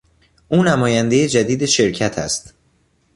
او 0.49 0.63
نمایندهی 0.63 1.27
جدید 1.27 1.65
شرکت 1.65 2.17
است. 2.17 2.53